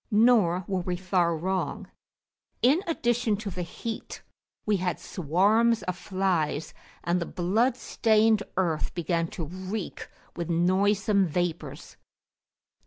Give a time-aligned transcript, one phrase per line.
[0.09, 1.87] Nor were we far wrong.
[2.63, 4.23] In addition to the heat,
[4.65, 11.27] we had swarms of flies, and the blood stained earth began to reek with noisome
[11.27, 11.97] vapours.